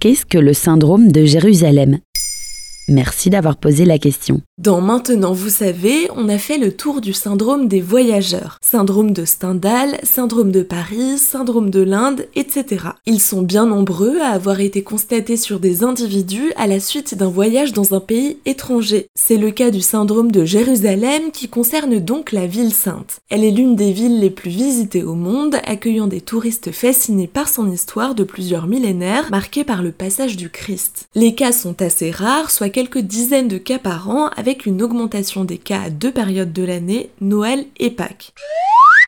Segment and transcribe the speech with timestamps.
[0.00, 1.98] Qu'est-ce que le syndrome de Jérusalem?
[2.86, 4.42] Merci d'avoir posé la question.
[4.58, 8.58] Dans Maintenant vous savez, on a fait le tour du syndrome des voyageurs.
[8.60, 12.86] Syndrome de Stendhal, syndrome de Paris, syndrome de l'Inde, etc.
[13.06, 17.28] Ils sont bien nombreux à avoir été constatés sur des individus à la suite d'un
[17.28, 19.06] voyage dans un pays étranger.
[19.14, 23.20] C'est le cas du syndrome de Jérusalem qui concerne donc la ville sainte.
[23.30, 27.48] Elle est l'une des villes les plus visitées au monde, accueillant des touristes fascinés par
[27.48, 31.06] son histoire de plusieurs millénaires, marquée par le passage du Christ.
[31.14, 35.58] Les cas sont assez rares, soit quelques dizaines de cas par an une augmentation des
[35.58, 38.32] cas à deux périodes de l'année, Noël et Pâques.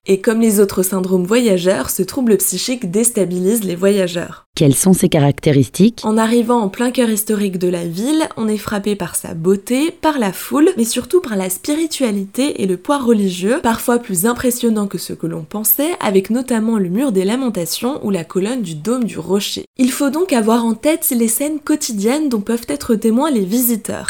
[0.06, 4.46] Et comme les autres syndromes voyageurs, ce trouble psychique déstabilise les voyageurs.
[4.56, 6.00] Quelles sont ses caractéristiques?
[6.04, 9.90] En arrivant en plein cœur historique de la ville, on est frappé par sa beauté,
[9.90, 14.86] par la foule, mais surtout par la spiritualité et le poids religieux, parfois plus impressionnant
[14.86, 18.74] que ce que l'on pensait, avec notamment le mur des lamentations ou la colonne du
[18.74, 19.66] dôme du rocher.
[19.76, 24.08] Il faut donc avoir en tête les scènes quotidiennes dont peuvent être témoins les visiteurs.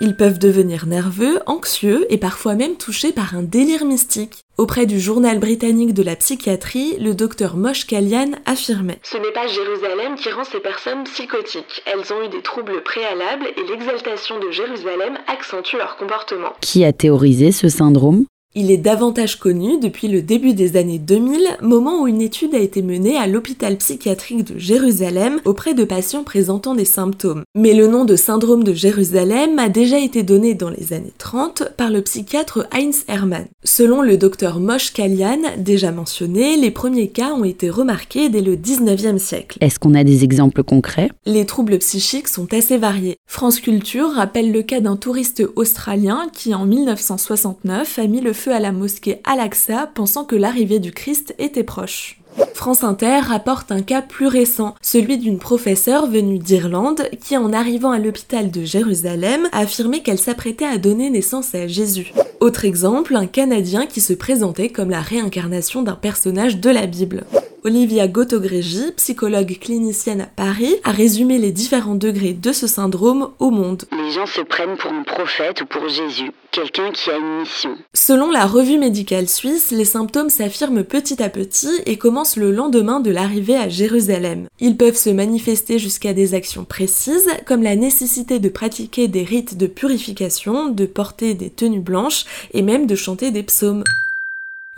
[0.00, 4.44] Ils peuvent devenir nerveux, anxieux et parfois même touchés par un délire mystique.
[4.56, 9.48] Auprès du journal britannique de la psychiatrie, le docteur Mosh Kalian affirmait Ce n'est pas
[9.48, 11.82] Jérusalem qui rend ces personnes psychotiques.
[11.84, 16.52] Elles ont eu des troubles préalables et l'exaltation de Jérusalem accentue leur comportement.
[16.60, 18.24] Qui a théorisé ce syndrome?
[18.54, 22.58] Il est davantage connu depuis le début des années 2000, moment où une étude a
[22.58, 27.42] été menée à l'hôpital psychiatrique de Jérusalem auprès de patients présentant des symptômes.
[27.54, 31.74] Mais le nom de syndrome de Jérusalem a déjà été donné dans les années 30
[31.76, 33.44] par le psychiatre Heinz Hermann.
[33.64, 38.56] Selon le docteur Mosh Kalian, déjà mentionné, les premiers cas ont été remarqués dès le
[38.56, 39.58] 19e siècle.
[39.60, 41.10] Est-ce qu'on a des exemples concrets?
[41.26, 43.16] Les troubles psychiques sont assez variés.
[43.26, 48.52] France Culture rappelle le cas d'un touriste australien qui en 1969 a mis le feu
[48.52, 52.20] à la mosquée Al-Aqsa pensant que l'arrivée du Christ était proche.
[52.54, 57.90] France Inter rapporte un cas plus récent, celui d'une professeure venue d'Irlande qui, en arrivant
[57.90, 62.12] à l'hôpital de Jérusalem, a affirmé qu'elle s'apprêtait à donner naissance à Jésus.
[62.40, 67.24] Autre exemple, un Canadien qui se présentait comme la réincarnation d'un personnage de la Bible.
[67.68, 73.50] Olivia Gotogrégi, psychologue clinicienne à Paris, a résumé les différents degrés de ce syndrome au
[73.50, 73.84] monde.
[73.92, 77.76] Les gens se prennent pour un prophète ou pour Jésus, quelqu'un qui a une mission.
[77.92, 83.00] Selon la revue médicale suisse, les symptômes s'affirment petit à petit et commencent le lendemain
[83.00, 84.48] de l'arrivée à Jérusalem.
[84.60, 89.58] Ils peuvent se manifester jusqu'à des actions précises, comme la nécessité de pratiquer des rites
[89.58, 92.24] de purification, de porter des tenues blanches
[92.54, 93.84] et même de chanter des psaumes.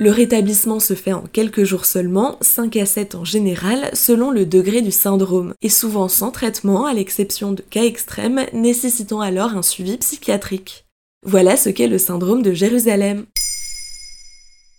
[0.01, 4.47] Le rétablissement se fait en quelques jours seulement, 5 à 7 en général, selon le
[4.47, 9.61] degré du syndrome, et souvent sans traitement à l'exception de cas extrêmes nécessitant alors un
[9.61, 10.87] suivi psychiatrique.
[11.27, 13.27] Voilà ce qu'est le syndrome de Jérusalem.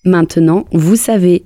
[0.06, 1.46] Maintenant, vous savez,